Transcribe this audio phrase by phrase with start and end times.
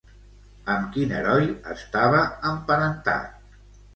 [0.75, 1.45] Amb quin heroi
[1.75, 3.47] estava emparentat?